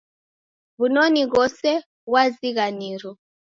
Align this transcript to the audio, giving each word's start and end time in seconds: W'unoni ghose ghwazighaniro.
W'unoni 0.79 1.21
ghose 1.31 1.71
ghwazighaniro. 2.07 3.11